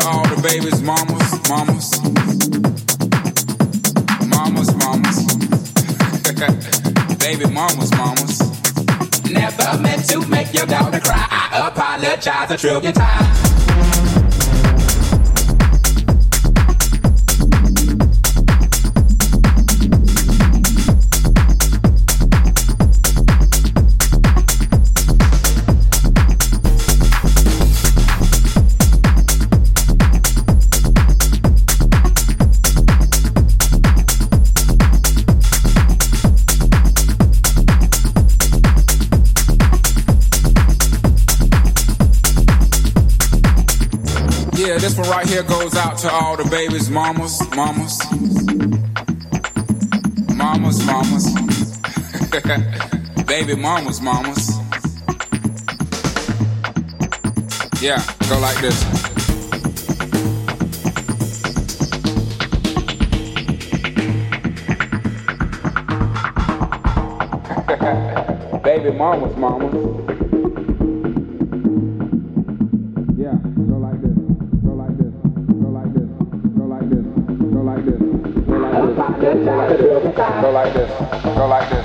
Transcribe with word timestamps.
to 0.00 0.06
all 0.06 0.22
the 0.28 0.40
babies, 0.42 0.82
mamas, 0.82 1.30
mamas. 1.48 1.98
Mamas, 4.28 4.74
mamas. 4.76 5.18
Baby 7.18 7.46
mamas, 7.52 7.90
mamas. 7.92 9.30
Never 9.30 9.82
meant 9.82 10.08
to 10.08 10.26
make 10.28 10.52
your 10.54 10.66
daughter 10.66 11.00
cry. 11.00 11.26
I 11.30 11.68
apologize 11.68 12.50
a 12.50 12.56
trillion 12.56 12.92
times. 12.92 13.47
Here 45.38 45.46
goes 45.48 45.76
out 45.76 45.96
to 45.96 46.10
all 46.10 46.36
the 46.36 46.42
babies, 46.50 46.90
mamas, 46.90 47.40
mamas. 47.54 47.96
Mamas, 50.34 50.84
mamas. 50.84 51.26
Baby 53.26 53.54
mamas, 53.54 54.00
mamas. 54.00 54.58
Yeah, 57.80 58.02
go 58.28 58.40
like 58.40 58.60
this. 58.60 58.82
Baby 68.64 68.90
mamas, 68.90 69.36
mamas. 69.36 70.17
Go 79.38 79.56
like 79.56 79.68
this. 79.68 79.80
Go 79.80 80.50
like 80.50 80.72
this. 80.74 80.90
Go 81.22 81.46
like 81.46 81.70
this. 81.70 81.82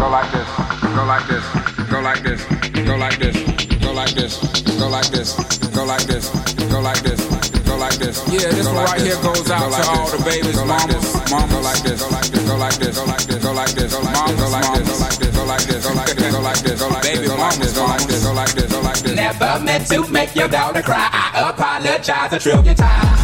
Go 0.00 0.08
like 0.08 0.30
this. 0.32 1.44
Go 1.90 2.00
like 2.00 2.22
this. 2.22 2.44
Go 2.80 2.96
like 2.96 3.18
this. 3.18 3.36
Go 3.84 3.92
like 3.92 4.14
this. 4.14 4.38
Go 4.64 4.88
like 4.88 5.10
this. 5.10 5.34
Go 5.74 5.84
like 5.84 6.06
this. 6.06 6.30
Go 6.70 6.80
like 6.80 7.02
this. 7.02 7.20
Go 7.68 7.76
like 7.76 7.94
this. 7.98 8.16
Yeah, 8.32 8.48
this 8.50 8.66
one 8.66 8.76
right 8.76 9.00
here 9.00 9.16
goes 9.20 9.50
out 9.50 9.68
to 9.68 9.88
all 9.90 10.08
the 10.08 10.22
babies, 10.24 10.56
mamas, 10.64 11.30
mamas. 11.30 11.52
Go 11.52 11.60
like 11.60 11.82
this. 11.82 12.00
Go 12.00 12.08
like 12.08 12.24
this. 12.24 12.48
Go 12.48 12.56
like 12.56 12.78
this. 12.78 12.96
Go 12.96 13.52
like 13.52 13.68
this. 13.74 13.92
Go 13.92 14.00
like 14.00 14.24
this. 14.24 14.40
Go 14.40 14.48
like 14.48 14.68
this. 14.72 15.36
Go 15.36 15.44
like 15.44 15.60
this. 15.60 15.84
Go 15.84 15.92
like 15.92 16.08
this. 16.08 16.32
Go 16.32 16.40
like 16.40 16.58
this. 16.64 16.80
Go 16.80 16.88
like 16.88 17.04
this. 17.04 17.20
Go 17.20 17.36
like 17.36 17.58
this. 17.58 17.76
Go 17.76 17.84
like 17.84 18.06
this. 18.06 18.24
Go 18.24 18.32
like 18.32 18.54
this. 18.54 18.72
Go 18.72 18.80
like 18.80 18.98
this. 19.04 19.14
Never 19.14 19.60
meant 19.60 19.86
to 19.88 20.08
make 20.08 20.34
your 20.34 20.48
daughter 20.48 20.82
cry. 20.82 21.08
I 21.12 21.50
apologize 21.50 22.32
a 22.32 22.38
trillion 22.38 22.74
times. 22.74 23.23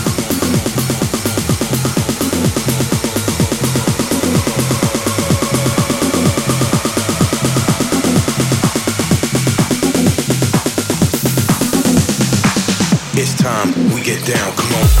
get 14.11 14.25
down, 14.25 14.55
come 14.57 14.75
on. 14.75 15.00